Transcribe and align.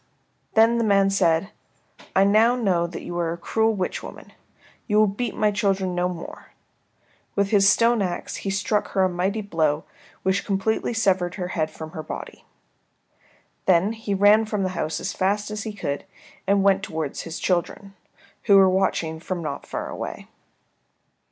Then 0.55 0.79
the 0.79 0.83
man 0.83 1.11
said, 1.11 1.51
"I 2.15 2.23
know 2.23 2.55
now 2.55 2.87
that 2.87 3.03
you 3.03 3.15
are 3.19 3.33
a 3.33 3.37
cruel 3.37 3.75
witch 3.75 4.01
woman. 4.01 4.33
You 4.87 4.97
will 4.97 5.05
beat 5.05 5.35
my 5.35 5.51
children 5.51 5.93
no 5.93 6.09
more." 6.09 6.53
With 7.35 7.49
his 7.51 7.69
stone 7.69 8.01
axe 8.01 8.37
he 8.37 8.49
struck 8.49 8.87
her 8.93 9.03
a 9.03 9.09
mighty 9.09 9.41
blow 9.41 9.83
which 10.23 10.43
completely 10.43 10.95
severed 10.95 11.35
her 11.35 11.49
head 11.49 11.69
from 11.69 11.91
her 11.91 12.01
body. 12.01 12.45
Then 13.67 13.93
he 13.93 14.15
ran 14.15 14.45
from 14.45 14.63
the 14.63 14.69
house 14.69 14.99
as 14.99 15.13
fast 15.13 15.51
as 15.51 15.61
he 15.65 15.71
could 15.73 16.05
and 16.47 16.63
went 16.63 16.81
towards 16.81 17.21
his 17.21 17.37
children, 17.37 17.93
who 18.45 18.55
were 18.57 18.67
watching 18.67 19.19
him 19.21 19.41
not 19.43 19.67
far 19.67 19.87
away. 19.87 20.27